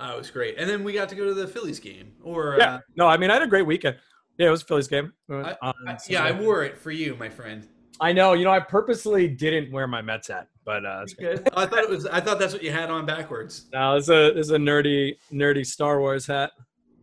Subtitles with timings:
[0.00, 0.56] Oh, it was great.
[0.58, 2.12] And then we got to go to the Phillies game.
[2.22, 2.74] Or Yeah.
[2.76, 3.96] uh, No, I mean I had a great weekend.
[4.38, 5.12] Yeah, it was a Phillies game.
[5.30, 7.66] I, on I- yeah, I wore it for you, my friend.
[8.00, 8.32] I know.
[8.32, 11.46] You know, I purposely didn't wear my Mets hat, but uh, it's Good.
[11.54, 12.06] I thought it was.
[12.06, 13.66] I thought that's what you had on backwards.
[13.74, 16.52] no, it's a it's a nerdy nerdy Star Wars hat.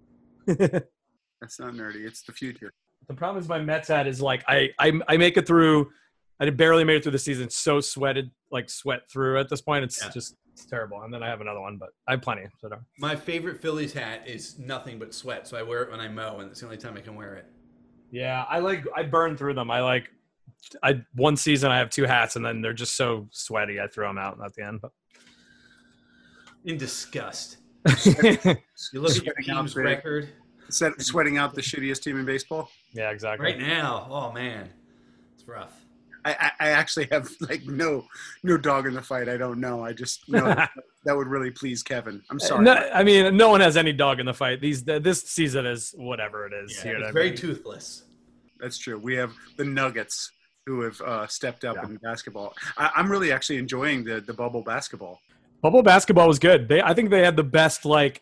[0.47, 2.05] That's not nerdy.
[2.05, 2.71] It's the future.
[3.07, 5.91] The problem is my Mets hat is like I I, I make it through.
[6.39, 7.49] I barely made it through the season.
[7.49, 9.83] So sweated, like sweat through at this point.
[9.83, 10.09] It's Yeah.
[10.11, 11.03] just it's terrible.
[11.03, 12.47] And then I have another one, but I have plenty.
[12.59, 12.81] So don't.
[12.97, 16.39] My favorite Phillies hat is nothing but sweat, so I wear it when I mow,
[16.39, 17.45] and it's the only time I can wear it.
[18.09, 19.69] Yeah, I like I burn through them.
[19.69, 20.09] I like
[20.81, 24.07] I one season I have two hats and then they're just so sweaty I throw
[24.07, 24.81] them out at the end.
[24.81, 24.91] But.
[26.65, 27.57] In disgust.
[28.93, 29.85] You look at your team's big.
[29.85, 30.29] record
[30.69, 32.69] Set, sweating out the shittiest team in baseball.
[32.93, 33.45] yeah, exactly.
[33.45, 34.07] right now.
[34.09, 34.69] Oh man,
[35.35, 35.85] it's rough.
[36.27, 38.05] I, I, I actually have like no
[38.43, 39.29] no dog in the fight.
[39.29, 39.83] I don't know.
[39.83, 40.71] I just know that,
[41.05, 42.21] that would really please Kevin.
[42.29, 42.63] I'm sorry.
[42.63, 44.61] No, I mean, no one has any dog in the fight.
[44.61, 46.81] These this season is whatever it is.
[46.83, 47.37] Yeah, it's what I very mean?
[47.37, 48.03] toothless.
[48.59, 48.97] That's true.
[48.97, 50.31] We have the Nuggets
[50.65, 51.85] who have uh, stepped up Yeah.
[51.85, 52.53] in basketball.
[52.77, 55.19] I, I'm really actually enjoying the the bubble basketball.
[55.61, 56.67] Bubble basketball was good.
[56.67, 58.21] They, I think they had the best like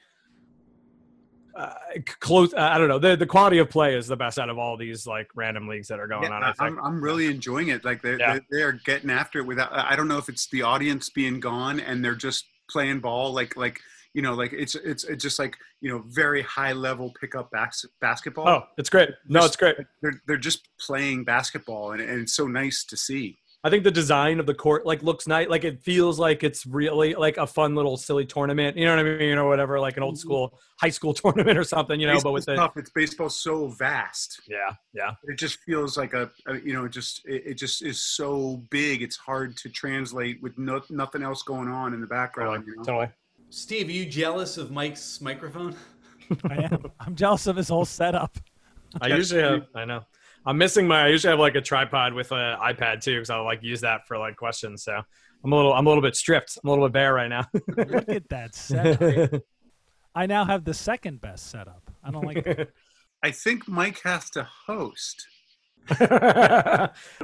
[1.56, 1.73] uh,
[2.20, 2.53] close.
[2.53, 3.00] Uh, I don't know.
[3.00, 5.88] The the quality of play is the best out of all these like random leagues
[5.88, 6.44] that are going Yeah, on.
[6.44, 6.61] I think.
[6.61, 7.86] I'm, I'm really enjoying it.
[7.86, 8.34] Like they Yeah.
[8.34, 9.70] they they are getting after it without.
[9.73, 13.31] I don't know if it's the audience being gone and they're just playing ball.
[13.33, 13.80] Like like
[14.14, 17.86] you know like it's it's it's just like you know very high level pickup bas-
[18.02, 18.48] basketball.
[18.48, 19.09] oh, it's great.
[19.28, 19.76] No, it's great.
[20.02, 23.38] They're they're just playing basketball and, and it's so nice to see.
[23.66, 25.49] I think the design of the court like looks nice.
[25.49, 28.77] Like it feels like it's really like a fun little silly tournament.
[28.77, 29.39] You know what I mean?
[29.39, 30.19] or whatever, like an old mm-hmm.
[30.19, 31.99] school high school tournament or something.
[31.99, 32.77] You know, but with Baseball's the tough.
[32.77, 34.39] It's baseball so vast.
[34.47, 37.81] yeah, yeah, It just feels like a, a you know, it just it, it just
[37.81, 39.02] is so big.
[39.02, 42.66] It's hard to translate with no, nothing else going on in the totally, background.
[42.67, 42.83] You know?
[42.83, 43.09] totally.
[43.49, 45.75] Steve, are you jealous of Mike's microphone?
[46.52, 46.91] I am.
[46.99, 48.38] I'm jealous of his whole setup.
[49.02, 49.66] I usually have.
[49.73, 50.03] I know.
[50.46, 51.06] I'm missing my.
[51.06, 54.08] I usually have like a tripod with an iPad too, because I like use that
[54.08, 54.83] for like questions.
[54.83, 55.02] So
[55.44, 55.73] I'm a little.
[55.73, 56.58] I'm a little bit stripped.
[56.64, 57.45] I'm a little bit bare right now.
[57.78, 59.42] Look at that setup.
[60.14, 61.92] I now have the second best setup.
[62.04, 62.70] I don't like that.
[63.23, 65.26] I think Mike has to host.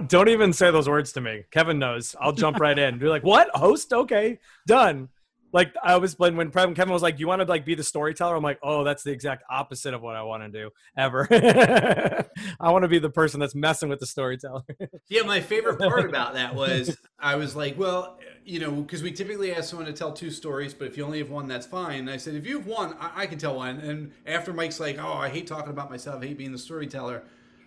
[0.07, 1.43] Don't even say those words to me.
[1.51, 2.15] Kevin knows.
[2.19, 2.97] I'll jump right in.
[2.97, 3.49] Be like, "What?
[3.55, 3.93] Host?
[3.93, 5.09] Okay, done."
[5.53, 8.35] Like I was when when Kevin was like, "You want to like be the storyteller?"
[8.35, 11.27] I'm like, "Oh, that's the exact opposite of what I want to do ever.
[12.59, 14.63] I want to be the person that's messing with the storyteller."
[15.09, 19.11] Yeah, my favorite part about that was I was like, well, you know, because we
[19.11, 21.99] typically ask someone to tell two stories, but if you only have one, that's fine.
[21.99, 23.77] And I said, if you have one, I, I can tell one.
[23.79, 27.23] And after Mike's like, oh, I hate talking about myself, I hate being the storyteller.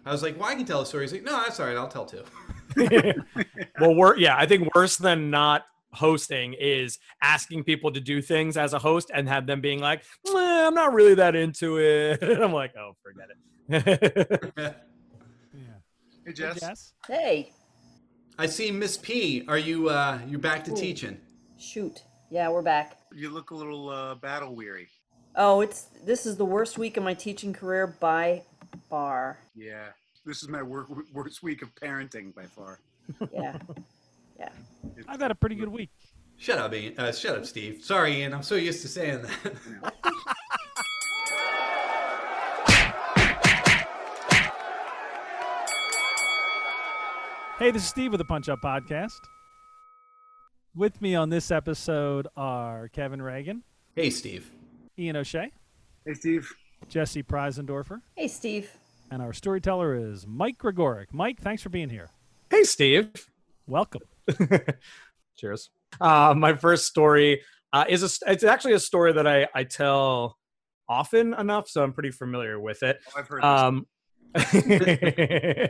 [0.06, 1.04] I was like, well, I can tell a story.
[1.04, 2.24] He's like, no, that's all right, I'll tell two.
[3.80, 4.36] well, we're yeah.
[4.36, 5.64] I think worse than not
[5.94, 10.02] hosting is asking people to do things as a host and have them being like,
[10.32, 13.38] "Meh, "I'm not really that into it." And I'm like, "Oh, forget it."
[15.54, 15.60] Yeah.
[16.26, 16.92] Hey Jess, Yes.
[17.06, 17.52] Hey,
[18.38, 19.44] I see Miss P.
[19.46, 20.76] Are you uh you back to Ooh.
[20.76, 21.18] teaching?
[21.58, 22.02] shoot.
[22.30, 22.98] Yeah, we're back.
[23.14, 24.88] you look a little uh, battle weary.
[25.36, 28.42] Oh, it's this is the worst week of my teaching career by
[28.90, 29.38] far.
[29.54, 29.86] Yeah,
[30.26, 32.80] this is my work, worst week of parenting by far.
[33.32, 33.56] Yeah.
[34.38, 34.48] Yeah.
[35.08, 35.90] I've had a pretty good week.
[36.36, 36.98] Shut up, Ian.
[36.98, 37.82] Uh, shut up, Steve.
[37.82, 38.34] Sorry, Ian.
[38.34, 39.92] I'm so used to saying that.
[47.58, 49.20] Hey, this is Steve with the Punch Up Podcast.
[50.74, 53.62] With me on this episode are Kevin Regan,
[53.94, 54.50] hey, Steve.
[54.98, 55.50] Ian O'Shea,
[56.04, 56.52] Hey Steve,
[56.88, 58.70] Jessie Preisendorfer, Hey, Steve.
[59.10, 61.06] and our storyteller is Mike Gregorek.
[61.12, 62.10] Mike, thanks for being here.
[62.50, 63.10] hey, Steve.
[63.68, 64.02] Welcome.
[65.36, 65.70] Cheers.
[66.00, 67.42] Uh, my first story
[67.72, 70.38] uh, is a, it's actually a story that I, I tell
[70.88, 72.98] often enough, so I'm pretty familiar with it.
[73.08, 73.42] oh, I've heard.
[73.42, 73.86] Um,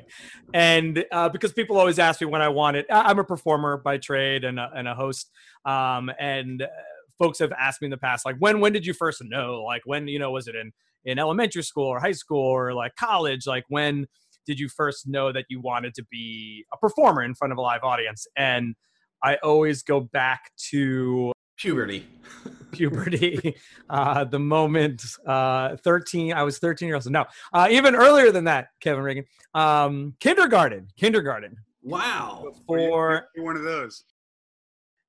[0.55, 3.99] and uh, because people always ask me when I want it, I'm a performer by
[3.99, 5.31] trade and a, and a host.
[5.67, 6.69] Um, and uh,
[7.19, 9.63] folks have asked me in the past, like, when when did you first know?
[9.63, 10.73] Like, when you know, was it in
[11.05, 13.47] in elementary school or high school or like college?
[13.47, 14.07] Like, when
[14.47, 17.63] did you first know that you wanted to be a performer in front of a
[17.63, 18.27] live audience?
[18.37, 18.75] And
[19.23, 22.05] I always go back to Puberty.
[22.73, 23.55] puberty
[23.89, 28.43] uh the moment uh 13 i was 13 years old no uh even earlier than
[28.43, 29.25] that kevin regan
[29.55, 32.53] um kindergarten kindergarten Wow.
[32.67, 34.05] For you're one of those.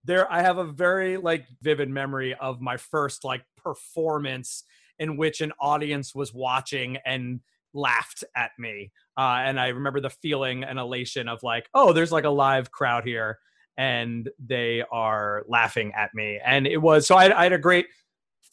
[0.03, 4.63] there i have a very like vivid memory of my first like performance
[4.99, 7.39] in which an audience was watching and
[7.73, 12.11] laughed at me uh and i remember the feeling and elation of like oh there's
[12.11, 13.37] like a live crowd here
[13.77, 17.87] and they are laughing at me and it was so i, I had a great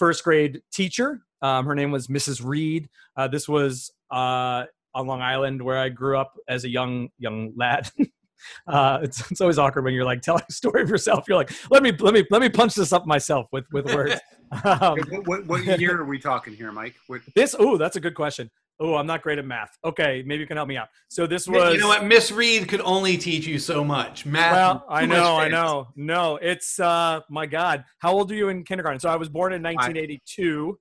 [0.03, 1.20] first grade teacher.
[1.43, 2.44] Um, her name was Mrs.
[2.44, 2.88] Reed.
[3.17, 4.64] Uh, this was uh,
[4.94, 7.88] on Long Island where I grew up as a young young lad.
[8.67, 11.26] uh, it's, it's always awkward when you're like telling a story of yourself.
[11.29, 14.20] You're like, let me let me let me punch this up myself with with words.
[14.65, 16.94] Um, What, what, what year are we talking here, Mike?
[17.06, 18.50] What, this oh, that's a good question.
[18.82, 19.79] Oh, I'm not great at math.
[19.84, 20.88] Okay, maybe you can help me out.
[21.06, 22.05] So this was you know what?
[22.05, 24.26] Miss Reed could only teach you so much.
[24.26, 24.52] Math.
[24.52, 25.87] Well, I know, I know.
[25.94, 27.84] No, it's uh my God.
[27.99, 28.99] How old are you in kindergarten?
[28.99, 30.76] So I was born in 1982.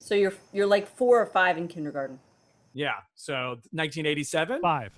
[0.00, 2.20] So you're you're like four or five in kindergarten.
[2.74, 2.96] Yeah.
[3.14, 4.60] So 1987.
[4.60, 4.92] Five.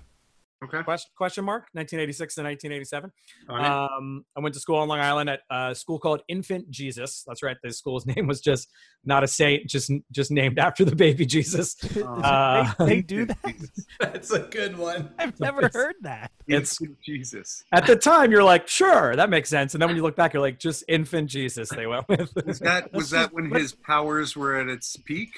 [0.63, 0.83] Okay.
[0.83, 3.11] Question, question mark 1986 to 1987
[3.49, 3.97] All right.
[3.97, 7.41] um, i went to school on long island at a school called infant jesus that's
[7.43, 8.69] right the school's name was just
[9.05, 11.75] not a saint just just named after the baby jesus
[12.05, 13.55] Uh, they, they do that.
[13.99, 15.11] That's a good one.
[15.19, 16.31] I've never It's- heard that.
[16.47, 17.63] it's Jesus.
[17.71, 20.33] at the time you're like sure that makes sense and then when you look back
[20.33, 24.35] you're like just infant jesus they went with Was that was that when his powers
[24.35, 25.29] were at its peak?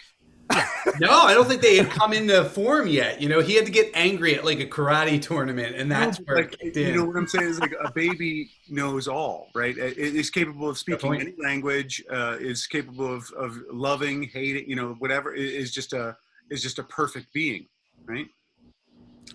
[1.00, 3.22] No, I don't think they had come into form yet.
[3.22, 6.38] You know, he had to get angry at like a karate tournament, and that's where
[6.38, 9.78] like it kicked you know what I'm saying is like a baby knows all, right?
[9.78, 11.22] It it is capable of speaking point.
[11.22, 15.34] any language, uh, is capable of, of loving, hating, you know, whatever.
[15.34, 16.16] It is just a
[16.50, 17.68] is just a perfect being,
[18.06, 18.28] right?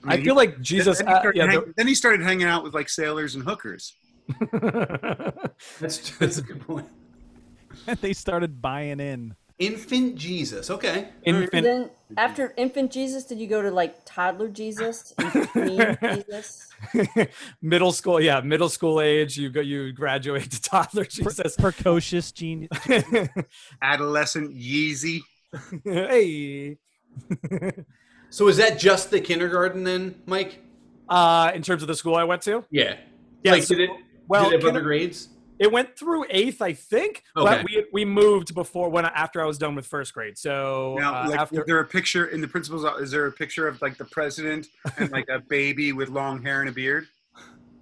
[0.05, 2.23] i mean, feel he- like jesus then, he uh, started yeah, hang- then he started
[2.23, 3.97] hanging out with like sailors and hookers.
[5.81, 6.87] That's that's a good point.
[7.87, 9.35] And they started buying in.
[9.59, 10.69] Infant Jesus.
[10.71, 11.09] Okay.
[11.25, 15.15] Infant then after infant Jesus, did you go to like toddler Jesus
[15.55, 16.69] Jesus?
[17.63, 22.31] middle school yeah middle school age you go you graduate to toddler Pre- jesus precocious
[22.33, 22.69] genius.
[23.83, 25.21] Adolescent Yeezy.
[25.85, 26.77] hey
[28.29, 30.61] So is that just the kindergarten then, Mike?
[31.09, 32.97] uh in terms of the school i went to Yeah.
[33.43, 33.91] Yeah, Like, so- did it?
[34.29, 35.29] well, did it kinder- grades?
[35.59, 37.57] It went through eighth i think Okay.
[37.57, 41.15] but we we moved before when after i was done with first grade so Now,
[41.15, 42.85] uh, like, after is there a picture in the principal's?
[43.01, 44.69] Is there a picture of like the president
[44.99, 47.07] and like a baby with long hair and a beard?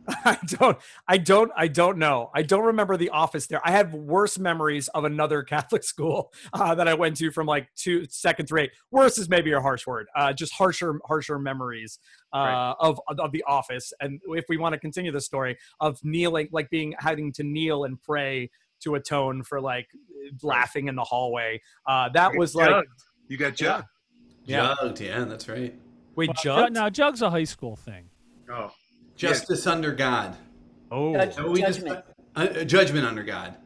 [0.25, 0.79] I don't,
[1.09, 2.31] I don't, I don't know.
[2.35, 3.61] I don't remember the office there.
[3.67, 7.69] I have worse memories of another Catholic school uh, that I went to from like
[7.75, 8.71] two second through eight.
[8.91, 10.07] Worse is maybe a harsh word.
[10.15, 11.99] Uh, just harsher, harsher memories
[12.35, 12.75] uh, Right.
[12.81, 13.93] of of the office.
[14.01, 17.85] And if we want to continue the story of kneeling, like being having to kneel
[17.85, 18.51] and pray
[18.81, 19.89] to atone for like
[20.43, 21.61] laughing in the hallway.
[21.87, 22.87] Uh, that was got like
[23.29, 23.87] you got jugged.
[24.45, 24.75] Yeah.
[24.83, 25.01] Jugged.
[25.01, 25.75] Yeah, that's right.
[26.15, 26.73] wait, Well, Jug?
[26.73, 28.11] Now, Jug's a high school thing.
[28.53, 28.71] Oh,
[29.29, 30.37] Justice under God.
[30.91, 32.05] Oh, Judge- No, we just- Judgment.
[32.37, 33.57] uh, uh, judgment under God.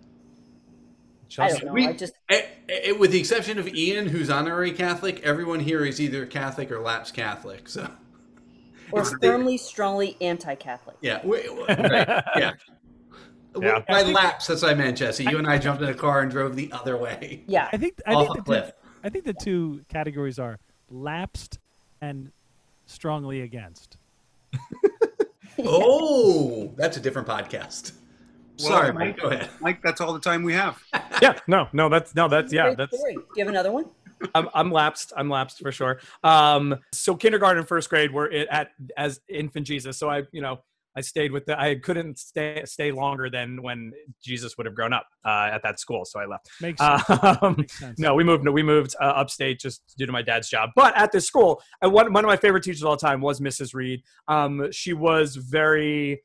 [1.39, 1.73] I don't know.
[1.73, 5.85] We- I just Eh, eh, with the exception of Ian, who's honorary Catholic, everyone here
[5.85, 7.69] is either Catholic or lapsed Catholic.
[7.69, 7.83] So
[8.93, 10.97] or It's- firmly, strongly anti-Catholic.
[11.03, 12.53] yeah, we- we- right, yeah.
[13.61, 13.81] Yeah.
[13.89, 15.25] By lapse, that's what I meant, Jessie.
[15.25, 17.43] You and I jumped in a car and drove the other way.
[17.49, 18.67] Yeah, I think I Off think the cliff.
[18.67, 18.73] two,
[19.03, 20.61] I think the two categories are
[20.91, 21.59] lapsed
[22.01, 22.31] and
[22.87, 23.97] strongly against.
[25.65, 27.93] Oh, that's a different podcast.
[28.59, 29.21] Well, Sorry, Mike- Mike.
[29.21, 29.51] Go ahead.
[29.61, 30.83] Mike, that's all the time we have.
[31.23, 33.15] yeah, no, no, that's no, that's yeah, that's story.
[33.15, 33.87] Do you have another one?
[34.35, 35.13] I'm, I'm lapsed.
[35.17, 36.01] I'm lapsed for sure.
[36.25, 39.97] Um, so kindergarten, first grade were it at as infant Jesus.
[39.97, 40.61] So I, you know,
[40.99, 41.59] I stayed with the.
[41.59, 45.79] I couldn't stay stay longer than when Jesus would have grown up uh, at that
[45.79, 46.05] school.
[46.05, 46.49] So I left.
[46.61, 47.03] Makes sense.
[47.41, 47.99] Um, Makes sense.
[48.01, 48.43] no, we moved.
[48.45, 50.71] No, we moved uh, upstate just due to my dad's job.
[50.75, 53.39] But at this school, I, one one of my favorite teachers of all time was
[53.41, 53.75] Mrs.
[53.75, 54.03] Reed.
[54.27, 56.23] Um, she was very.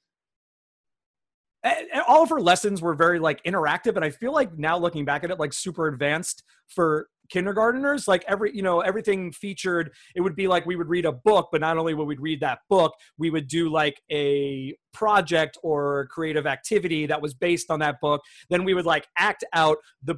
[1.64, 4.78] and- and all of her lessons were very like interactive, and I feel like now
[4.78, 8.08] looking back at it, like super advanced for kindergarteners.
[8.08, 9.92] Like every, you know, everything featured.
[10.16, 12.42] It would be like we would read a book, but not only would we read
[12.42, 17.80] that book, we would do like a project or creative activity that was based on
[17.80, 18.22] that book.
[18.50, 20.16] Then we would like act out the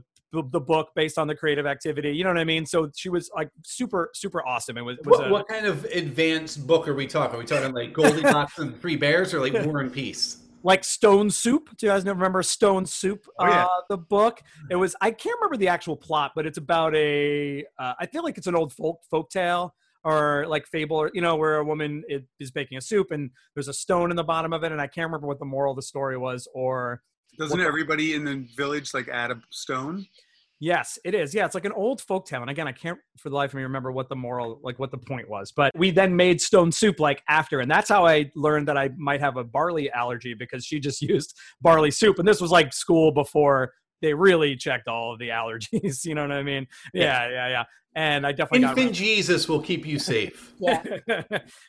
[0.51, 2.11] the book based on the creative activity.
[2.11, 2.65] You know what I mean?
[2.65, 4.77] So she was like super, super awesome.
[4.77, 7.35] It was, it was What, a, what kind of advanced book are we talking?
[7.35, 10.39] Are we talking like Goldilocks and Three Bears or like War and Peace?
[10.65, 11.69] Like Stone Soup.
[11.77, 13.23] Do you guys remember Stone Soup?
[13.39, 13.65] Oh, yeah.
[13.65, 14.41] uh, the book.
[14.71, 14.95] It was.
[14.99, 17.63] I can't remember the actual plot, but it's about a.
[17.79, 21.21] Uh, I feel like it's an old folk folk tale or like fable, or, you
[21.21, 22.03] know, where a woman
[22.39, 24.85] is, baking a soup and there's a stone in the bottom of it, and I
[24.85, 26.47] can't remember what the moral of the story was.
[26.53, 27.01] Or
[27.39, 30.05] Doesn't everybody in the village like add a stone?
[30.59, 31.33] Yes, it is.
[31.33, 32.41] Yeah, it's like an old folk tale.
[32.41, 34.91] And again, I can't for the life of me remember what the moral, like what
[34.91, 35.51] the point was.
[35.51, 37.59] But we then made stone soup like after.
[37.59, 41.01] And that's how I learned that I might have a barley allergy because she just
[41.01, 42.19] used barley soup.
[42.19, 46.05] And this was like school before they really checked all of the allergies.
[46.05, 46.67] You know what I mean?
[46.93, 47.63] Yeah, yeah, yeah.
[47.97, 50.53] And I definitely got Infant Jesus will keep you safe.
[50.61, 50.81] Yeah.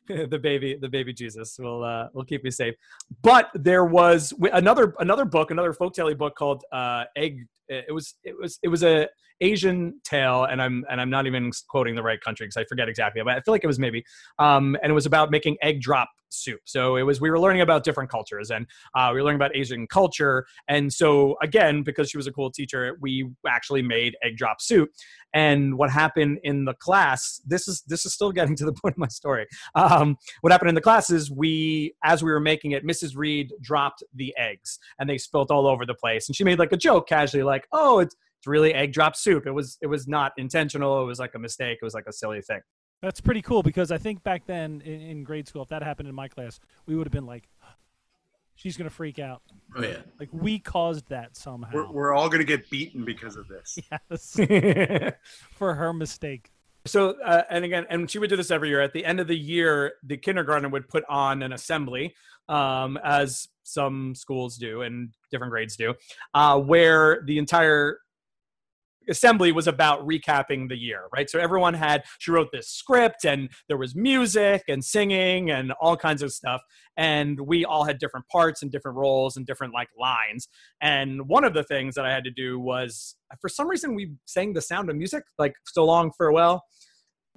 [0.08, 2.74] the baby the baby jesus will uh will keep you safe
[3.20, 8.36] but there was another another book another folktale book called uh egg it, was it
[8.38, 9.08] was it was a
[9.40, 12.88] Asian tale, and I'm and I'm not even quoting the right country because I forget
[12.88, 14.04] exactly, but I feel like it was maybe.
[14.38, 16.60] Um, and it was about making egg drop soup.
[16.64, 19.56] So it was we were learning about different cultures, and uh, we were learning about
[19.56, 20.46] Asian culture.
[20.68, 24.90] And so again, because she was a cool teacher, we actually made egg drop soup.
[25.34, 27.40] And what happened in the class?
[27.44, 29.46] This is this is still getting to the point of my story.
[29.74, 33.16] Um, what happened in the class is we, as we were making it, Mrs.
[33.16, 36.28] Reed dropped the eggs, and they spilt all over the place.
[36.28, 38.16] And she made like a joke casually, like, "Oh, it's."
[38.46, 39.44] It's really egg drop soup.
[39.44, 41.02] It was it was not intentional.
[41.02, 41.78] It was like a mistake.
[41.82, 42.60] It was like a silly thing.
[43.02, 46.08] That's pretty cool because I think back then in, in grade school, if that happened
[46.08, 47.48] in my class, we would have been like,
[48.54, 49.42] she's going to freak out.
[49.76, 49.98] Oh yeah.
[50.20, 51.72] Like we caused that somehow.
[51.74, 53.80] We're, we're all going to get beaten because of this.
[54.10, 55.12] yes.
[55.50, 56.52] For her mistake.
[56.86, 58.80] So, uh, and again, and she would do this every year.
[58.80, 62.14] At the end of the year, the kindergarten would put on an assembly,
[62.48, 65.94] um, as some schools do and different grades do,
[66.32, 67.98] uh, where the entire
[69.08, 71.28] assembly was about recapping the year, right?
[71.28, 75.96] So everyone had, she wrote this script and there was music and singing and all
[75.96, 76.62] kinds of stuff.
[76.96, 80.48] And we all had different parts and different roles and different like lines.
[80.80, 84.12] And one of the things that I had to do was, for some reason, we
[84.24, 86.62] sang the sound of music, like So Long Farewell.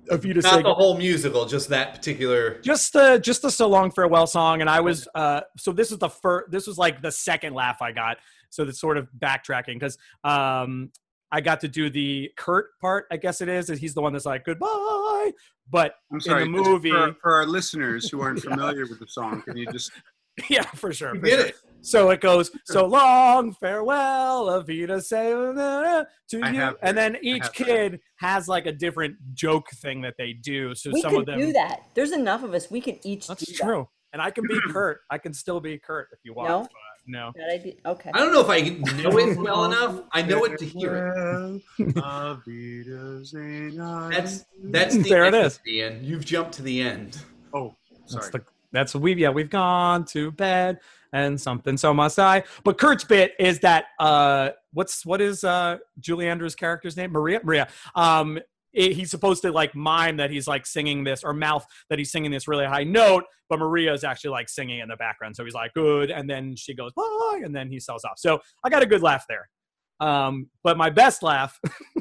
[0.10, 2.62] Of you to Not sing the whole musical, just that particular.
[2.62, 5.98] just the just the so long farewell song and i was uh so this is
[5.98, 8.16] the first this was like the second laugh i got
[8.50, 10.90] so that's sort of backtracking because um
[11.32, 14.14] i got to do the kurt part i guess it is and he's the one
[14.14, 15.32] that's like goodbye
[15.72, 16.44] but I'm sorry.
[16.46, 19.68] in the movie For, for our listeners who aren't familiar with the song, can you
[19.72, 19.92] just
[20.50, 21.46] yeah for sure You for did sure.
[21.48, 21.56] it.
[21.82, 27.56] so it goes so long farewell avita sayonara to I you and then each have
[27.56, 27.66] heard.
[27.92, 31.26] kid has like a different joke thing that they do so we some could of
[31.28, 31.82] them do that.
[31.94, 32.72] There's enough of us.
[32.72, 33.88] We could each That's do true.
[34.14, 35.02] And I can be Kurt.
[35.12, 36.50] I can still be Kurt if you want.
[36.50, 36.68] No?
[37.10, 37.32] But no.
[37.36, 37.40] that.
[37.40, 37.74] That idea.
[37.86, 38.12] Okay.
[38.14, 38.62] I don't know if I
[39.02, 40.02] know it well enough.
[40.12, 41.62] I know it to hear it.
[44.10, 44.12] it.
[44.12, 45.60] That's that's the There it end, is.
[45.68, 46.04] Ian.
[46.04, 47.22] You've jumped to the end.
[47.54, 48.32] Oh, That's sorry.
[48.32, 50.80] the that's we've yeah we've gone to bed
[51.12, 52.44] and something so must I.
[52.64, 57.40] But Kurt's bit is that uh what's what is uh Julie Andrews' character's name Maria
[57.44, 58.40] Maria um
[58.74, 62.12] it- he's supposed to like mime that he's like singing this or mouth that he's
[62.12, 65.36] singing this really high note but Maria is actually like singing in the background.
[65.36, 68.20] So he's like good and then she goes bye and then he sells off.
[68.20, 69.50] So I got a good laugh there.
[70.00, 71.60] Um but my best laugh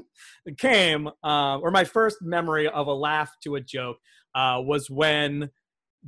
[0.59, 3.99] came uh, or my first memory of a laugh to a joke
[4.35, 5.51] uh, was when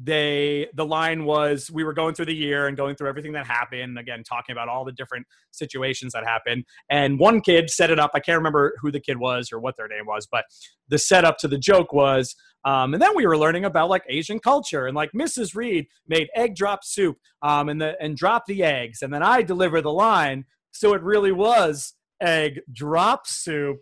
[0.00, 3.47] they the line was we were going through the year and going through everything that
[3.47, 6.64] happened again talking about all the different situations that happened.
[6.88, 9.76] And one kid set it up i can't remember who the kid was or what
[9.76, 10.44] their name was but
[10.88, 14.38] the setup to the joke was um, and then we were learning about like asian
[14.38, 18.62] culture and like mrs reed made egg drop soup um, and the and dropped the
[18.62, 20.44] eggs and then i delivered the line.
[20.73, 23.78] So it really was egg drop soup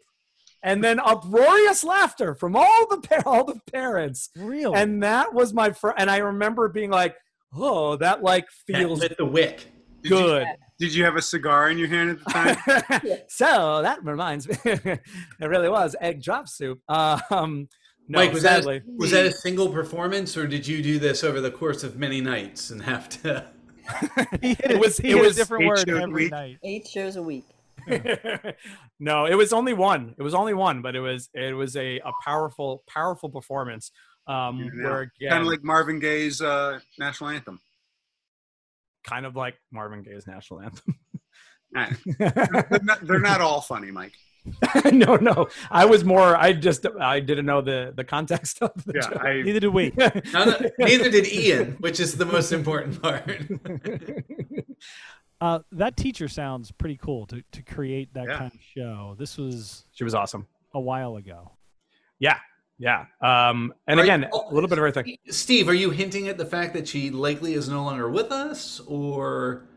[0.63, 4.75] and then uproarious laughter from all the pa- all the parents Real.
[4.75, 7.17] and that was my first and i remember being like
[7.55, 9.67] oh that like That feels lit the wick.
[10.03, 10.47] Did you- good
[10.79, 13.19] Did you have a cigar in your hand at the time?
[13.29, 15.01] so that reminds me it
[15.41, 17.69] really was egg drop soup um
[18.11, 21.23] no Mike, was that a, was that a single performance, or did you do this
[21.23, 23.45] over the course of many nights and have to?
[24.41, 26.31] it it was- it was a different eight word every week.
[26.31, 26.57] night.
[26.65, 27.45] Eight shows a week.
[29.01, 31.99] no it was only one it was only one but it was it was a,
[32.01, 33.91] a powerful powerful performance
[34.27, 34.85] um Yeah.
[34.85, 37.61] where again, kind of like Marvin Gaye's uh, national anthem.
[39.05, 40.95] kind of like marvin gaye's national anthem
[41.71, 44.15] Nah, They're not, they're not all funny, Mike.
[44.93, 48.93] no no i was more i just i didn't know the the context of the
[48.95, 49.21] Yeah, joke.
[49.23, 49.93] I, Neither did we.
[50.33, 53.29] None neither did Ian, which is the most important part.
[55.41, 58.39] Uh, that teacher sounds pretty cool to, to create that Yeah.
[58.39, 59.15] kind of show.
[59.19, 61.53] This was she was awesome a while ago.
[62.19, 62.39] yeah
[62.81, 66.29] yeah um and Are you- again a little bit of everything Steve, are you hinting
[66.29, 69.69] at the fact that she likely is no longer with us, or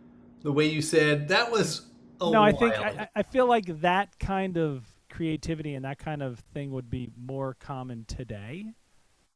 [0.41, 1.87] the way you said that was?
[2.19, 2.83] A no, I think ago?
[2.83, 7.09] I- I feel like that kind of creativity and that kind of thing would be
[7.17, 8.65] more common today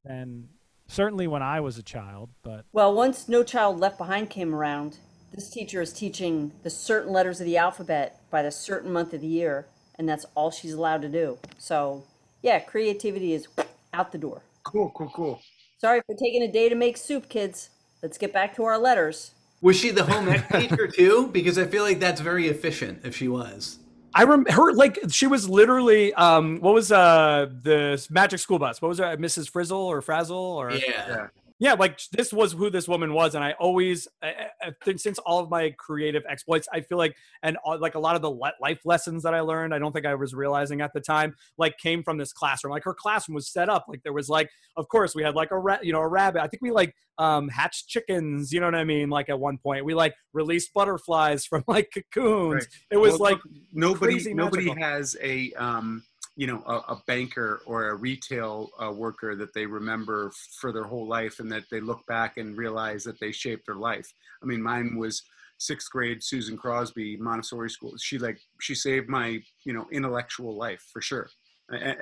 [0.03, 0.49] than
[0.87, 2.29] certainly when I was a child.
[2.43, 4.97] But Well, once No Child Left Behind came around,
[5.35, 9.19] this teacher is teaching the certain letters of the alphabet by the certain month of
[9.19, 9.67] the year,
[9.99, 11.37] and that's all she's allowed to do.
[11.57, 12.03] So,
[12.41, 13.47] yeah, creativity is
[13.93, 14.41] out the door.
[14.63, 15.41] cool, cool, cool.
[15.77, 17.69] Sorry for taking a day to make soup, kids.
[18.01, 19.31] Let's get back to our letters.
[19.61, 21.27] was she the home ec teacher too?
[21.33, 23.01] Because I feel like that's very efficient.
[23.03, 23.79] If she was,
[24.13, 28.81] I remember her like she was literally um what was uh the Magic School Bus?
[28.81, 29.49] What was it, Mrs.
[29.49, 30.79] Frizzle or Frazzle or yeah.
[31.07, 31.27] Yeah.
[31.59, 35.39] Yeah like this was who this woman was and i always I, I since all
[35.39, 38.53] of my creative exploits i feel like and all, like a lot of the le-
[38.61, 41.77] life lessons that i learned i don't think i was realizing at the time like
[41.77, 44.87] came from this classroom like her classroom was set up like there was like of
[44.89, 47.47] course we had like a rat you know a rabbit i think we like um
[47.47, 51.45] hatched chickens you know what i mean like at one point we like released butterflies
[51.49, 52.67] from like cocoons Right.
[52.91, 53.39] it was Well, like
[53.71, 54.83] nobody nobody magical.
[54.83, 56.03] has a um,
[56.35, 60.83] you know a, a banker or a retail uh, worker that they remember for their
[60.83, 64.13] whole life and that they look back and realize that they shaped their life.
[64.43, 65.23] I mean, mine was
[65.57, 67.93] sixth grade Susan Crosby Montessori school.
[67.97, 71.29] She like she saved my you know intellectual life for sure.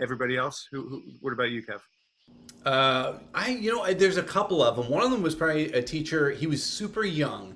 [0.02, 1.80] Everybody else, who, who what about you, Kev?
[2.66, 4.90] Uh, I, you know, there's a couple of them.
[4.90, 6.32] One of them was probably a teacher.
[6.32, 7.56] He was super young.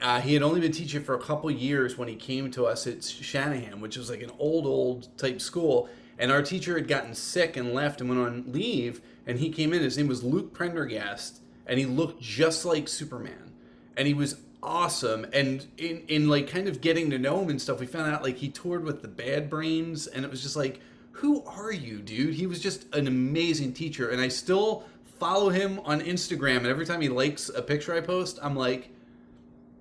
[0.00, 2.86] Uh, he had only been teaching for a couple years when he came to us
[2.86, 5.88] at Shanahan, which was like an old, old type school.
[6.18, 9.00] And our teacher had gotten sick and left and went on leave.
[9.26, 9.82] And he came in.
[9.82, 13.52] His name was Luke Prendergast, and he looked just like Superman.
[13.96, 15.26] And he was awesome.
[15.32, 18.22] And in, in like kind of getting to know him and stuff, we found out
[18.22, 20.80] like he toured with the Bad Brains, and it was just like,
[21.12, 22.34] who are you, dude?
[22.34, 24.84] He was just an amazing teacher, and I still
[25.18, 26.58] follow him on Instagram.
[26.58, 28.90] And every time he likes a picture I post, I'm like,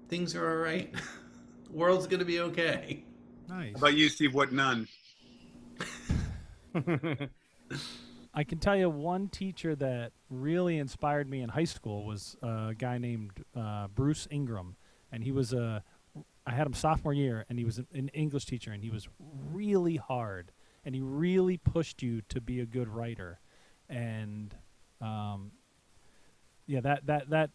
[0.10, 0.94] things are all right.
[0.94, 3.04] the world's gonna be okay.
[3.50, 3.72] Nice.
[3.74, 4.34] How about you, Steve?
[4.34, 4.88] What none?
[8.34, 12.74] I can tell you one teacher that really inspired me in high school was a
[12.78, 14.76] guy named uh, Bruce Ingram,
[15.12, 15.84] and he was a.
[16.46, 19.08] I had him sophomore year, and he was an, English teacher, and he was
[19.52, 20.52] really hard,
[20.84, 23.40] and he really pushed you to be a good writer,
[23.88, 24.54] and,
[25.00, 25.52] um,
[26.66, 27.50] yeah, that that that.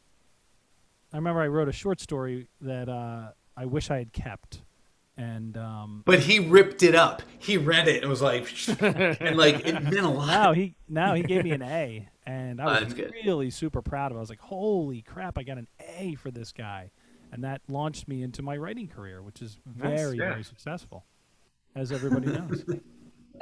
[1.13, 4.63] I remember I wrote a short story that uh, I wish I had kept,
[5.19, 7.23] and um, But he ripped it up.
[7.39, 8.49] He read it and was like,
[8.81, 10.27] and like it meant a lot.
[10.29, 13.13] now he now he gave me an A, and I Oh, was that's good.
[13.27, 14.17] really super proud of.
[14.17, 14.19] it.
[14.19, 15.37] I was like, "Holy crap!
[15.37, 15.67] I got an
[15.99, 16.91] A for this guy,"
[17.33, 20.31] and that launched me into my writing career, which is very yeah.
[20.31, 21.05] very successful,
[21.75, 22.65] as everybody knows.
[22.69, 22.81] I had, a,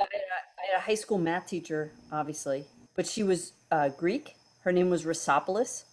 [0.02, 2.64] I had a high school math teacher, obviously,
[2.94, 4.34] but she was uh, Greek.
[4.60, 5.84] Her name was Rhysopoulos.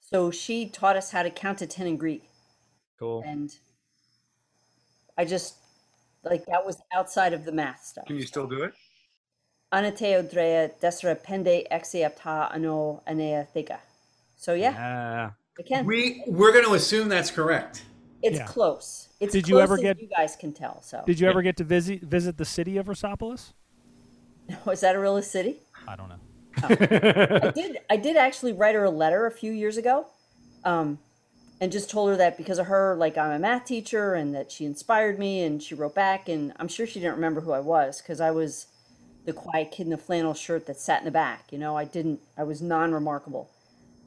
[0.00, 2.24] So she taught us how to count to 10 in Greek.
[2.98, 3.54] cool And
[5.18, 5.56] I just,
[6.24, 8.06] like, that was outside of the math stuff.
[8.06, 8.72] Can you still do it?
[9.72, 13.78] Anateo drea desra pende exiapta ano anea thega.
[14.36, 15.86] So yeah, yeah I can.
[15.86, 17.84] We we're gonna assume that's correct.
[18.22, 18.46] It's Yeah.
[18.46, 19.08] close.
[19.18, 20.82] It's Did close you ever get- you guys can tell.
[20.82, 23.52] So Did you ever get to visit visit the city of Rhysopoulos?
[24.66, 25.56] was that a real city?
[25.88, 26.20] I don't know.
[26.62, 27.78] I did.
[27.88, 30.06] I did actually write her a letter a few years ago,
[30.64, 30.98] um,
[31.62, 34.50] and just told her that because of her, like I'm a math teacher, and that
[34.50, 37.60] she inspired me, and she wrote back, and I'm sure she didn't remember who I
[37.60, 38.66] was because I was
[39.26, 41.52] the quiet kid in the flannel shirt that sat in the back.
[41.52, 42.18] You know, I didn't.
[42.36, 43.48] I was non-remarkable.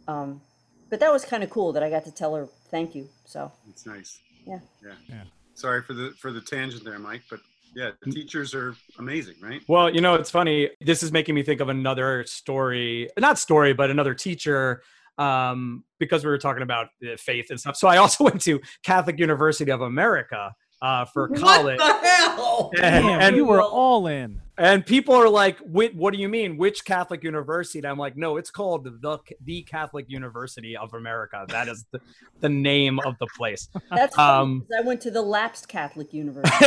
[0.06, 0.42] Um,
[0.90, 3.08] but that was kind of cool that I got to tell her thank you.
[3.24, 4.20] So It's nice.
[4.46, 4.60] yeah.
[4.84, 4.92] Yeah.
[5.08, 5.24] Yeah.
[5.54, 7.40] Sorry for the for the tangent there, Mike, but
[7.74, 9.62] yeah, the teachers are amazing, right?
[9.70, 10.72] Well, you know, it's funny.
[10.82, 14.82] This is making me think of another story, not story, but another teacher,
[15.18, 17.76] um, because we were talking about uh, faith and stuff.
[17.76, 21.80] So I also went to Catholic University of America uh, for college.
[21.80, 22.72] What the hell?
[22.76, 24.42] And, Damn, and, you were all in.
[24.58, 26.58] and people are like, "Wait, what do you mean?
[26.58, 31.46] Which Catholic university?" And I'm like, "No, it's called the the Catholic University of America.
[31.48, 32.00] That is the,
[32.42, 36.14] the name of the place." That's funny, Um, 'cause I went to the lapsed Catholic
[36.22, 36.66] university.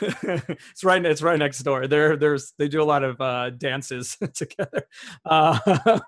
[0.00, 1.04] it's right.
[1.04, 1.86] It's right next door.
[1.86, 4.84] There, there's they do a lot of uh, dances together.
[5.24, 5.98] Uh,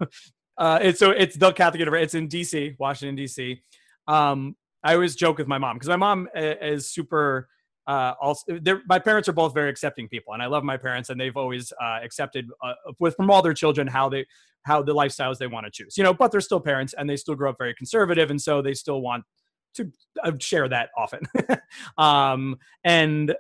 [0.59, 2.05] uh, it's so it's the Catholic University.
[2.05, 3.63] It's in D.C., Washington D.C.
[4.07, 7.49] Um, I always joke with my mom because my mom i- is super.
[7.87, 11.21] Uh, also, my parents are both very accepting people, and I love my parents, and
[11.21, 14.25] they've always uh, accepted uh, with from all their children how they
[14.63, 15.99] how the lifestyles they want to choose.
[15.99, 18.63] You know, but they're still parents, and they still grow up very conservative, and so
[18.63, 19.25] they still want
[19.75, 19.91] to
[20.23, 21.27] uh, share that often.
[21.99, 23.35] um, and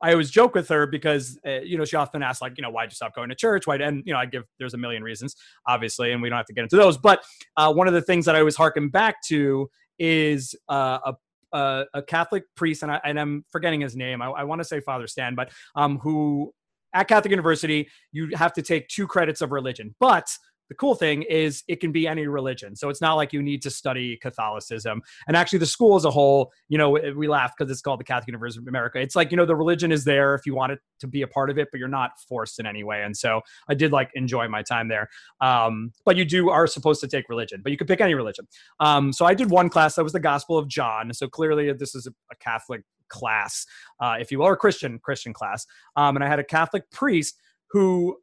[0.00, 2.70] I always joke with her because uh, you know she often asks like you know
[2.70, 3.66] why'd you stop going to church?
[3.66, 3.76] Why?
[3.76, 6.54] And you know I give there's a million reasons obviously, and we don't have to
[6.54, 6.96] get into those.
[6.96, 7.22] But
[7.56, 11.14] uh, one of the things that I always harken back to is uh, a
[11.52, 14.22] a, a Catholic priest, and, I, and I'm forgetting his name.
[14.22, 16.52] I, I want to say Father Stan, but um, who
[16.94, 20.26] at Catholic University you have to take two credits of religion, but
[20.72, 22.74] the cool thing is it can be any religion.
[22.74, 25.02] So it's not like you need to study Catholicism.
[25.28, 28.04] And actually, the school as a whole, you know, we laugh because it's called the
[28.04, 28.98] Catholic University of America.
[28.98, 31.26] It's like, you know, the religion is there if you want it to be a
[31.26, 33.02] part of it, but you're not forced in any way.
[33.02, 35.10] And so I did like enjoy my time there.
[35.42, 38.48] Um, but you do are supposed to take religion, but you could pick any religion.
[38.80, 41.12] Um, so I did one class that was the Gospel of John.
[41.12, 43.66] So clearly, this is a, a Catholic class,
[44.00, 45.66] uh, if you will, or Christian Christian class.
[45.96, 47.38] Um, and I had a Catholic priest
[47.72, 48.16] who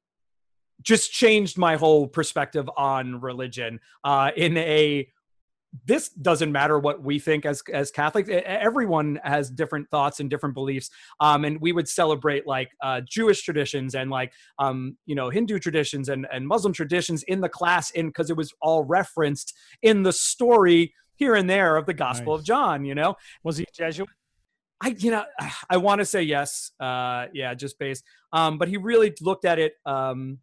[0.82, 5.08] just changed my whole perspective on religion uh, in a
[5.86, 8.30] this doesn't matter what we think as as Catholics.
[8.32, 10.90] Everyone has different thoughts and different beliefs.
[11.20, 15.60] Um, and we would celebrate like uh, Jewish traditions and like um, you know Hindu
[15.60, 20.04] traditions and and Muslim traditions in the class in because it was all referenced in
[20.04, 22.42] the story here and there of the Gospel nice.
[22.42, 22.86] of John.
[22.86, 24.10] You know, was he Jesuit?
[24.82, 25.26] I you know
[25.70, 26.72] I want to say yes.
[26.80, 28.04] Uh, yeah, just based.
[28.34, 29.74] Um, but he really looked at it.
[29.86, 30.40] Um,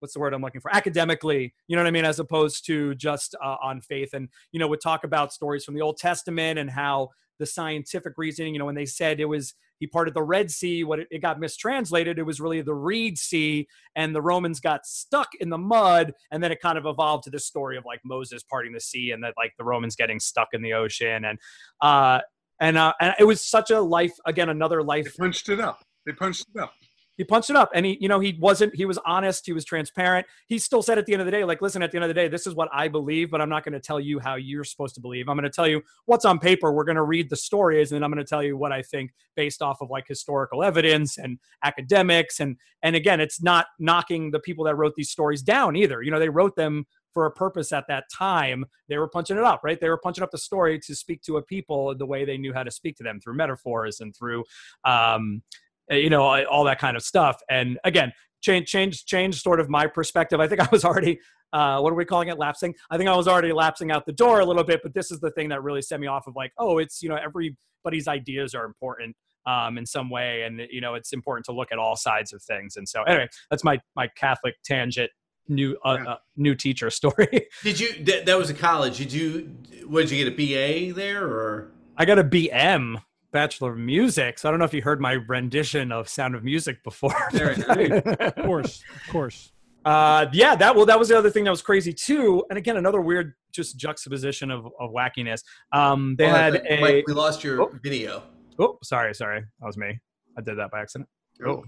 [0.00, 0.74] what's the word I'm looking for?
[0.74, 4.10] Academically, you know what I mean, as opposed to just uh, on faith.
[4.12, 8.14] And you know, would talk about stories from the Old Testament and how the scientific
[8.16, 8.54] reasoning.
[8.54, 11.22] You know, when they said it was he parted the Red Sea, what it, it
[11.22, 15.58] got mistranslated, it was really the Reed Sea, and the Romans got stuck in the
[15.58, 18.80] mud, and then it kind of evolved to this story of like Moses parting the
[18.80, 21.38] sea, and that like the Romans getting stuck in the ocean, and
[21.80, 22.20] uh,
[22.60, 25.04] and uh, and it was such a life again, another life.
[25.04, 25.82] They punched it up.
[26.06, 26.72] They punched it up
[27.18, 27.70] he punched it up.
[27.74, 30.26] And he you know he wasn't he was honest he was transparent.
[30.46, 32.08] He still said at the end of the day like listen at the end of
[32.08, 34.36] the day this is what i believe but i'm not going to tell you how
[34.36, 35.28] you're supposed to believe.
[35.28, 37.96] I'm going to tell you what's on paper we're going to read the stories and
[37.96, 41.16] then i'm going to tell you what i think based off of like historical evidence
[41.16, 42.40] and academics.
[42.40, 46.02] And and again it's not knocking the people that wrote these stories down either.
[46.02, 48.64] You know they wrote them for a purpose at that time.
[48.88, 49.80] They were punching it up right?
[49.80, 52.52] They were punching up the story to speak to a people the way they knew
[52.52, 54.44] how to speak to them through metaphors and through
[54.84, 55.42] um,
[55.90, 57.40] you know, all that kind of stuff.
[57.48, 60.40] And again, change, change, change sort of my perspective.
[60.40, 61.20] I think I was already,
[61.52, 62.38] uh, what are we calling it?
[62.38, 62.74] Lapsing.
[62.90, 65.20] I think I was already lapsing out the door a little bit, but this is
[65.20, 68.54] the thing that really set me off of like, oh, it's, you know, everybody's ideas
[68.54, 69.16] are important.
[69.46, 72.42] Um, in some way, and you know it's important to look at all sides of
[72.42, 72.76] things.
[72.76, 75.10] And so, anyway, that's my my Catholic tangent
[75.48, 77.46] new uh, uh, new teacher story.
[77.62, 78.98] did you that, that was a college?
[78.98, 81.70] Did you what did you get a BA there or?
[81.96, 83.02] I got a BM.
[83.32, 84.38] Bachelor of Music.
[84.38, 87.14] So I don't know if you heard my rendition of Sound of Music before.
[87.32, 89.52] of course, of course.
[89.84, 92.44] Uh, yeah, that well, that was the other thing that was crazy too.
[92.50, 95.42] And again, another weird just juxtaposition of, of wackiness.
[95.72, 96.80] Um, they had a.
[96.80, 98.22] Mike, we lost your oh, video.
[98.58, 99.98] Oh, sorry, sorry, that was me.
[100.36, 101.08] I did that by accident.
[101.46, 101.64] Oh,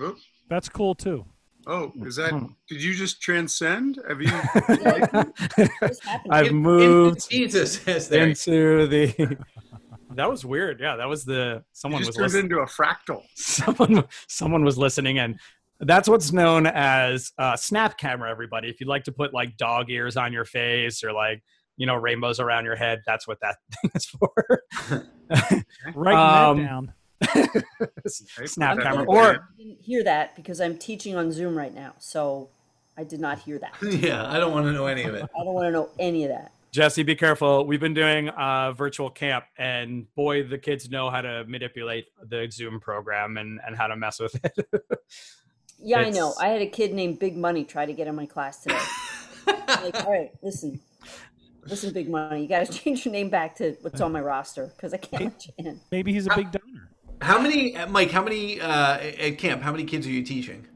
[0.00, 0.14] oh.
[0.48, 1.24] that's cool too.
[1.66, 2.30] Oh, is that?
[2.30, 2.46] Hmm.
[2.68, 3.98] Did you just transcend?
[4.06, 4.30] Have you?
[6.30, 9.38] I've moved Jesus into the
[10.14, 10.80] that was weird.
[10.80, 12.44] Yeah, that was the someone was turned listening.
[12.44, 13.22] into a fractal.
[13.34, 15.38] Someone someone was listening, and
[15.80, 18.30] that's what's known as uh, snap camera.
[18.30, 21.42] Everybody, if you'd like to put like dog ears on your face or like
[21.76, 24.62] you know rainbows around your head, that's what that thing is for.
[25.94, 27.64] Writing um, that down.
[28.46, 32.48] snap camera, or I didn't hear that because I'm teaching on Zoom right now, so
[32.96, 33.74] I did not hear that.
[33.82, 35.22] Yeah, I don't want to know any of it.
[35.22, 36.52] I don't want to know any of that.
[36.74, 37.64] Jessie, be careful.
[37.64, 42.48] We've been doing a virtual camp, and boy, the kids know how to manipulate the
[42.50, 44.58] Zoom program and, and how to mess with it.
[45.78, 46.16] yeah, it's...
[46.16, 46.34] I know.
[46.40, 48.80] I had a kid named Big Money try to get in my class today.
[49.46, 50.80] like, all right, listen,
[51.64, 54.72] listen, Big Money, you got to change your name back to what's on my roster
[54.74, 55.80] because I can't let you in.
[55.92, 56.90] Maybe he's a big donor.
[57.20, 58.10] How many, Mike?
[58.10, 59.62] How many uh, at camp?
[59.62, 60.66] How many kids are you teaching?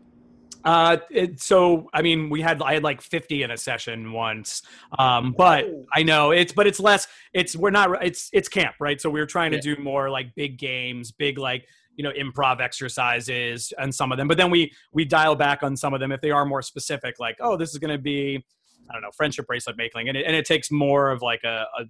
[0.64, 4.62] Uh, it, so I mean, we had I had like 50 in a session once,
[4.98, 7.06] um, but I know it's but it's less.
[7.32, 8.04] It's we're not.
[8.04, 9.00] It's it's camp, right?
[9.00, 11.66] So we were trying to do more like big games, big like
[11.96, 14.28] you know improv exercises, and some of them.
[14.28, 17.16] But then we we dial back on some of them if they are more specific,
[17.18, 18.44] like oh, this is going to be
[18.90, 21.66] I don't know friendship bracelet making, and it, and it takes more of like a,
[21.78, 21.84] a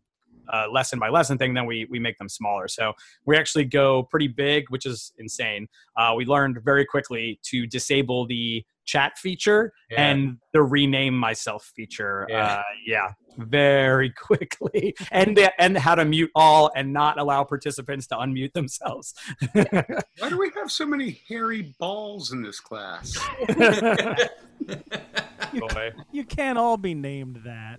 [0.53, 2.69] uh, lesson by lesson thing, then we we make them smaller.
[2.69, 2.93] So
[3.27, 5.69] we actually go pretty big, which is insane.
[5.97, 10.11] Uh, we learned very quickly to disable the chat feature yeah.
[10.11, 12.27] and the rename myself feature.
[12.29, 13.09] Yeah, uh, yeah
[13.39, 18.53] very quickly, and the, and how to mute all and not allow participants to unmute
[18.53, 19.15] themselves.
[19.53, 23.17] Why do we have so many hairy balls in this class?
[25.55, 25.93] Boy.
[26.13, 27.79] You can't all be named that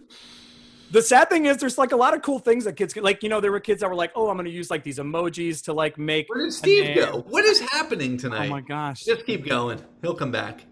[0.91, 3.23] the sad thing is there's like a lot of cool things that kids can like
[3.23, 4.99] you know there were kids that were like oh i'm going to use like these
[4.99, 7.23] emojis to like make where did steve go?
[7.27, 8.47] What is happening tonight?
[8.47, 9.03] Oh my gosh.
[9.03, 9.81] Just keep going.
[10.01, 10.65] He'll come back.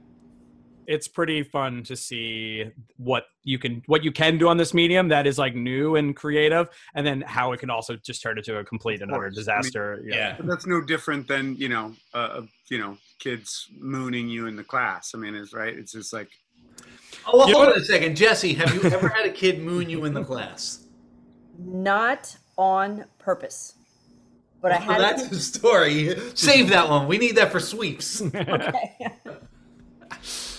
[0.85, 5.09] It's pretty fun to see what you can what you can do on this medium
[5.09, 8.57] that is like new and creative and then how it can also just turn into
[8.57, 10.45] a complete and utter disaster I mean, yeah, yeah.
[10.45, 15.11] that's no different than you know uh, you know kids mooning you in the class.
[15.13, 16.29] I mean it's right it's just like
[17.27, 18.53] Oh, well, hold on a second, Jessie.
[18.53, 20.85] Have you ever had a kid moon you in the class?
[21.59, 23.75] Not on purpose,
[24.61, 25.01] but I had.
[25.01, 26.17] that's a story.
[26.35, 27.07] Save that one.
[27.07, 28.21] We need that for sweeps.
[28.21, 28.97] okay.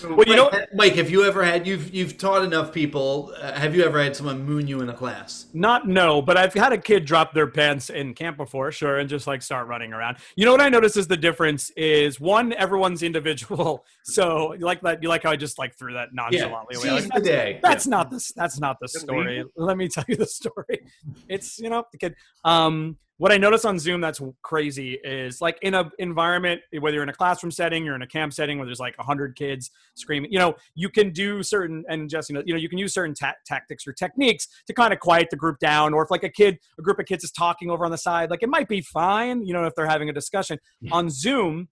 [0.03, 3.33] Well, you know, Mike, Mike, have you ever had you've you've taught enough people?
[3.39, 5.47] Uh, have you ever had someone moon you in a class?
[5.53, 9.09] Not no, but I've had a kid drop their pants in camp before, sure, and
[9.09, 10.17] just like start running around.
[10.35, 13.85] You know what I notice is the difference is one, everyone's individual.
[14.03, 16.89] So you like that you like how I just like threw that nonchalantly away.
[16.89, 17.59] Like, seize the day.
[17.61, 19.43] that's not the that's not the story.
[19.55, 20.87] Let me tell you the story.
[21.27, 22.15] It's you know the kid.
[22.43, 27.03] Um, what I notice on Zoom that's crazy is like in a environment, whether you're
[27.03, 30.31] in a classroom setting, you're in a camp setting where there's like hundred kids screaming.
[30.31, 32.93] You know, you can do certain and just, you know, you know, you can use
[32.93, 35.93] certain ta- tactics or techniques to kind of quiet the group down.
[35.93, 38.29] Or if like a kid, a group of kids is talking over on the side,
[38.29, 39.45] like it might be fine.
[39.45, 40.57] You know, if they're having a discussion
[40.91, 41.67] on Zoom.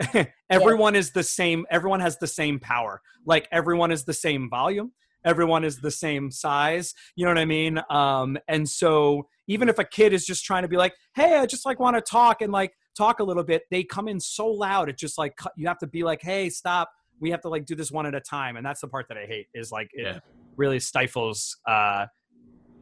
[0.50, 4.90] everyone is the same everyone has the same power like everyone is the same volume
[5.24, 9.78] everyone is the same size you know what i mean um and so even if
[9.78, 12.40] a kid is just trying to be like hey i just like want to talk
[12.40, 15.66] and like talk a little bit they come in so loud it just like you
[15.66, 18.20] have to be like hey stop we have to like do this one at a
[18.20, 20.18] time and that's the part that i hate is like it Yeah.
[20.56, 22.06] really stifles uh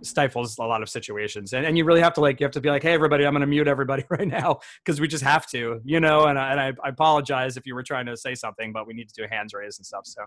[0.03, 2.61] stifles a lot of situations and, and you really have to like you have to
[2.61, 5.47] be like hey everybody i'm going to mute everybody right now because we just have
[5.47, 8.35] to you know and, I, and I, I apologize if you were trying to say
[8.35, 10.23] something but we need to do hands raised and stuff so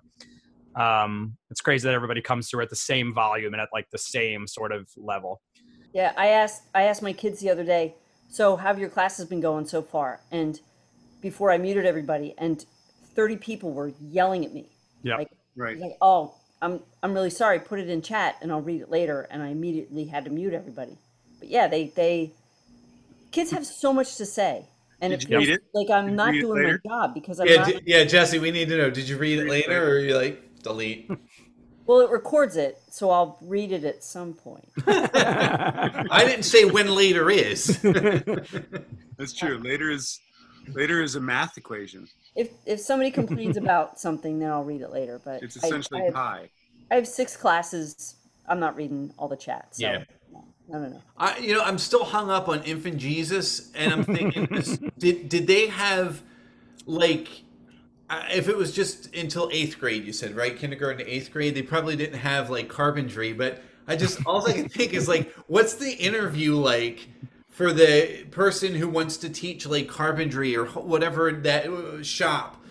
[0.79, 3.97] um it's crazy that everybody comes through at the same volume and at like the
[3.97, 5.41] same sort of level
[5.93, 7.95] Yeah, I asked I asked my kids the other day,
[8.29, 10.21] so how have your classes been going so far?
[10.31, 10.59] And
[11.21, 12.65] before I muted everybody, and
[13.15, 14.69] 30 people were yelling at me.
[15.03, 15.79] yeah Like, Right.
[15.79, 17.59] like, oh, I'm I'm really sorry.
[17.59, 19.27] Put it in chat, and I'll read it later.
[19.31, 20.97] And I immediately had to mute everybody.
[21.39, 22.33] But yeah, they they
[23.31, 24.65] kids have so much to say,
[25.01, 25.63] and Did it you feels read it?
[25.73, 27.73] like I'm Did not doing my job because I'm Yeah, not.
[27.73, 28.89] d- yeah, Jessie, we need to know.
[28.89, 31.11] Did you read it later, or you like delete?
[31.85, 34.69] Well, it records it, so I'll read it at some point.
[34.87, 37.77] I didn't say when later is.
[39.17, 39.57] That's true.
[39.57, 40.19] Later is
[40.73, 42.07] later is a math equation.
[42.35, 45.19] If if somebody complains about something, then I'll read it later.
[45.23, 46.49] But It's essentially I, have, pi.
[46.89, 48.15] I have six classes.
[48.47, 49.67] I'm not reading all the chat.
[49.71, 50.03] So Yeah.
[50.31, 50.87] no, no, no.
[50.89, 51.01] no.
[51.17, 55.27] I, you know, I'm still hung up on infant Jesus, and I'm thinking, is- did
[55.29, 56.21] did they have
[56.85, 57.27] like,
[58.09, 61.61] if it was just until eighth grade, you said right, kindergarten to eighth grade, they
[61.61, 65.75] probably didn't have like carpentry, but I just all I can think is like, what's
[65.75, 67.07] the interview like?
[67.49, 72.63] For the person who wants to teach like carpentry or whatever that uh, shop,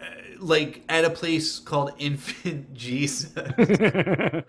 [0.00, 0.04] uh,
[0.38, 3.32] like at a place called Infant Jesus.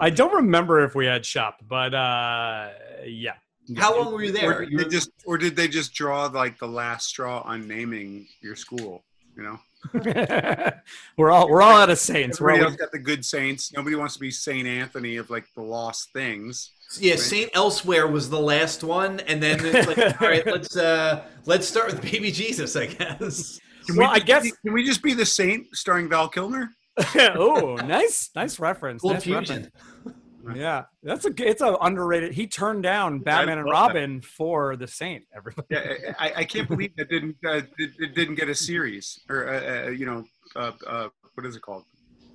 [0.00, 2.68] i don't remember if we had shop but uh
[3.06, 3.34] yeah
[3.76, 4.58] How long were you there?
[4.60, 8.26] Or did, they just, or did they just draw like the last straw on naming
[8.42, 9.04] your school?
[9.36, 9.60] You know,
[11.16, 13.72] we're all we're all out of saints we're all, else got the good saints.
[13.72, 16.70] Nobody wants to be Saint Anthony of like the lost things.
[17.00, 21.24] Yeah, Saint Elsewhere was the last one, and then it's like, all right, let's uh
[21.46, 23.58] let's start with Baby Jesus, I guess.
[23.86, 26.28] Can Well, we I just guess- be- can we just be the Saint starring Val
[26.28, 26.68] Kilmer?
[27.16, 29.70] oh nice nice reference Full nice fusion.
[30.04, 30.16] reference.
[30.54, 32.32] Yeah, that's a it's a underrated.
[32.34, 33.94] He turned down Batman and love that.
[33.94, 35.24] Robin for the Saint.
[35.34, 35.66] Everybody.
[35.70, 39.48] Yeah, I, I can't believe that didn't uh, it, it didn't get a series or
[39.48, 40.24] uh, uh, you know
[40.56, 41.84] uh, uh, what is it called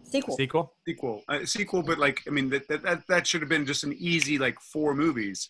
[0.03, 0.35] Sequel.
[0.37, 0.73] Sequel.
[0.87, 3.83] sequel uh, sequel but like I mean that that, that, that should have been just
[3.83, 5.49] an easy like four movies.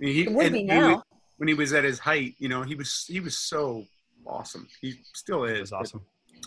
[0.00, 1.02] I mean, he, It would be when he- now.
[1.36, 3.84] when he was at his height, you know, he was he was so
[4.26, 4.66] awesome.
[4.80, 6.00] He still is was awesome.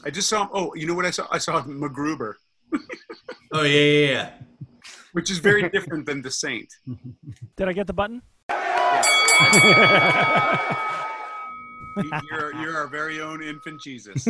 [0.05, 0.49] I just saw him.
[0.53, 1.27] Oh, you know what I saw?
[1.31, 2.33] I saw MacGruber,
[3.53, 4.29] Oh yeah, yeah, yeah.
[5.13, 6.67] Which is very different than the Saint.
[7.57, 8.21] Did I get the button?
[12.31, 14.25] You're you're our very own infant Jesus.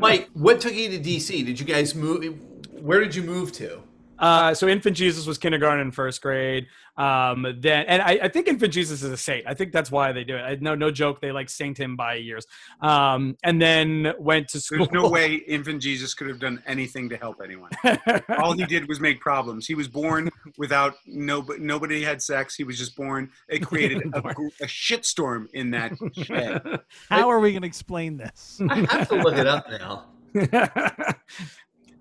[0.00, 1.46] Mike, what took you to DC?
[1.46, 2.36] Did you guys move?
[2.72, 3.80] Where did you move to?
[4.18, 6.66] Uh, so infant Jesus was kindergarten and first grade.
[6.96, 9.46] Um, then, and I, I think infant Jesus is a saint.
[9.46, 10.40] I think that's why they do it.
[10.40, 11.20] I, no, no joke.
[11.20, 12.46] They like saint him by years.
[12.80, 14.86] Um, and then went to school.
[14.86, 17.70] There's no way infant Jesus could have done anything to help anyone.
[18.38, 19.66] All he did was make problems.
[19.66, 22.54] He was born without no nobody had sex.
[22.54, 23.30] He was just born.
[23.48, 26.62] It created a, gr- a shitstorm in that shed.
[27.10, 28.60] How are we going to explain this?
[28.68, 30.04] I have to look it up now.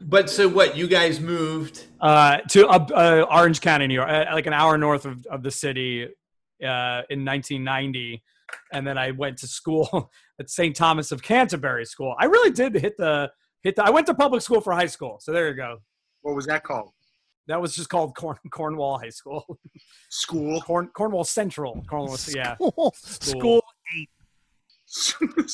[0.05, 0.75] But so what?
[0.75, 1.85] You guys moved?
[2.03, 5.41] uh, to uh, uh, Orange County, New York, uh, like an hour north of, of
[5.41, 8.21] the city uh, in 1990.
[8.73, 10.75] And then I went to school at St.
[10.75, 12.15] Thomas of Canterbury School.
[12.19, 13.31] I really did hit the
[13.63, 13.83] hit the.
[13.83, 15.77] I went to public school for high school, so there you go.
[16.21, 16.91] What was that called?
[17.47, 19.59] That was just called Corn, Cornwall High School,
[20.09, 20.61] School.
[20.61, 21.83] Corn, Cornwall Central.
[21.89, 22.55] Cornwall, yeah.
[22.55, 23.63] School, school
[23.97, 24.09] eight.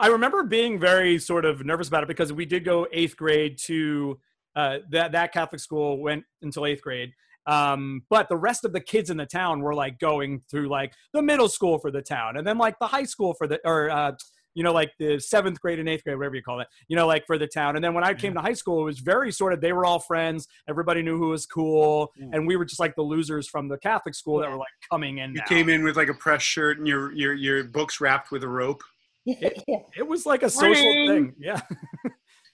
[0.00, 3.58] I remember being very sort of nervous about it because we did go eighth grade
[3.66, 4.18] to
[4.56, 7.12] uh, that that Catholic school went until eighth grade.
[7.46, 10.92] Um, but the rest of the kids in the town were like going through like
[11.12, 13.90] the middle school for the town, and then like the high school for the or
[13.90, 14.12] uh,
[14.54, 17.06] you know, like the seventh grade and eighth grade, whatever you call it, you know,
[17.06, 17.76] like for the town.
[17.76, 19.84] And then when I came to high school, it was very sort of they were
[19.84, 20.48] all friends.
[20.68, 22.30] Everybody knew who was cool, Yeah.
[22.32, 25.18] and we were just like the losers from the Catholic school that were like coming
[25.18, 25.30] in.
[25.30, 25.44] You now.
[25.44, 28.48] came in with like a press shirt and your your your books wrapped with a
[28.48, 28.82] rope.
[29.24, 29.50] Yeah.
[29.96, 31.08] It was like a social Morning.
[31.08, 31.34] thing.
[31.38, 31.60] Yeah.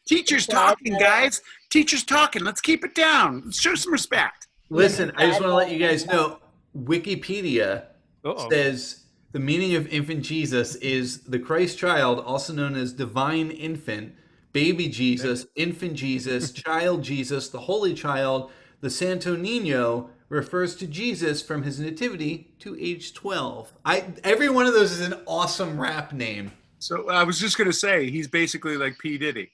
[0.07, 1.42] Teachers talking, guys.
[1.70, 2.44] Teachers talking.
[2.44, 3.42] Let's keep it down.
[3.44, 4.46] Let's show some respect.
[4.70, 6.38] Listen, I just want to let you guys know
[6.76, 7.87] Wikipedia
[8.24, 8.48] Uh-oh.
[8.50, 14.14] says the meaning of infant Jesus is the Christ child, also known as divine infant,
[14.52, 18.50] baby Jesus, infant Jesus, child Jesus, the holy child,
[18.81, 23.72] the Santo Nino refers to Jesus from his nativity to age 12.
[23.84, 26.52] I every one of those is an awesome rap name.
[26.78, 29.50] So I was just gonna say he's basically like P Diddy.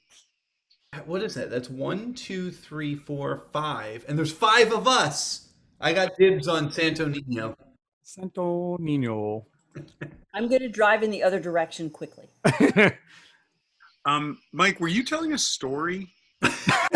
[1.05, 1.49] What is that?
[1.49, 4.05] That's one, two, three, four, five.
[4.07, 5.49] And there's five of us.
[5.81, 7.57] I got dibs on Santo Nino.
[8.03, 9.47] Santo Nino.
[10.35, 12.27] I'm going to drive in the other direction quickly.
[14.05, 16.09] Um, Mike, were you telling a story?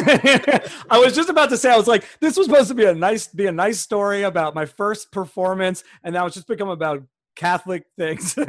[0.90, 2.96] I was just about to say, I was like, this was supposed to be a
[2.96, 7.04] nice, be a nice story about my first performance, and now it's just become about
[7.36, 8.38] Catholic things.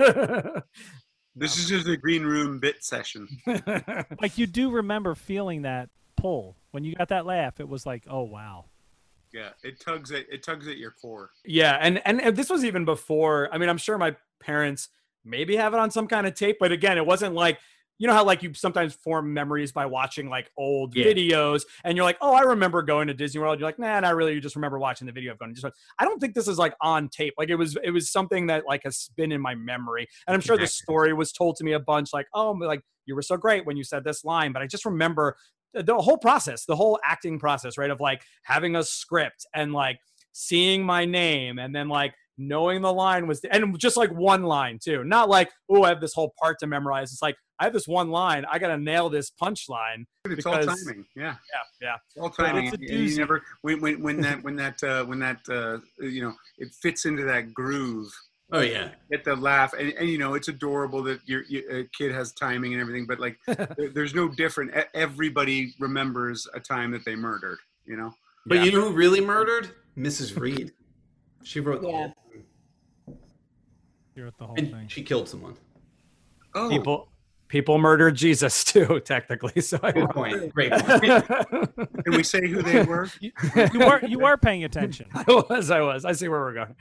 [1.38, 3.28] This is just a green room bit session.
[4.20, 7.60] Like you do remember feeling that pull when you got that laugh.
[7.60, 8.64] It was like, oh wow.
[9.32, 11.30] Yeah, it tugs at it tugs at your core.
[11.44, 13.48] yeah, and, and and this was even before.
[13.52, 14.88] I mean, I'm sure my parents
[15.24, 17.58] maybe have it on some kind of tape, but again, it wasn't like
[17.98, 21.04] you know how like you sometimes form memories by watching like old Yeah.
[21.06, 23.58] videos, and you're like, oh, I remember going to Disney World.
[23.58, 24.34] You're like, nah, not really.
[24.34, 25.74] You just remember watching the video of going to Disney World.
[25.98, 27.34] I don't think this is like on tape.
[27.36, 30.40] Like it was, it was something that like has been in my memory, and I'm
[30.40, 32.12] sure the story was told to me a bunch.
[32.12, 34.84] Like, oh, like you were so great when you said this line, but I just
[34.84, 35.36] remember
[35.74, 37.90] the- the whole process, the whole acting process, right?
[37.90, 39.98] Of like having a script and like
[40.32, 44.78] seeing my name and then like knowing the line was and just like one line
[44.82, 47.72] too not like oh i have this whole part to memorize it's like i have
[47.72, 51.04] this one line i gotta nail this punchline It's all timing.
[51.16, 51.34] Yeah, yeah
[51.82, 52.66] yeah it's all timing.
[52.66, 55.78] it's a And you never when when when that when that uh, when that uh,
[56.04, 58.10] you know it fits into that groove.
[58.50, 58.92] Oh yeah.
[59.10, 62.72] Get the laugh, and, and you know it's adorable that your, your kid has timing
[62.72, 64.72] and everything, but like there, there's no different.
[64.94, 67.58] Everybody remembers a time that they murdered.
[67.84, 68.14] You know.
[68.46, 68.64] But Yeah.
[68.64, 69.70] you know who really murdered?
[69.98, 70.38] Mrs.
[70.40, 70.72] Reed.
[71.42, 71.96] She wrote the Yeah.
[71.96, 72.14] whole thing.
[74.18, 74.88] You're at the whole And thing.
[74.88, 75.54] she killed someone.
[76.56, 77.08] Oh, people
[77.46, 80.52] people murdered jesus too technically so i Good point.
[80.52, 81.02] Great point.
[82.04, 83.08] can we say who they were?
[83.20, 83.30] You,
[83.72, 85.06] you were you were paying attention.
[85.14, 86.74] I was i was i see where we're going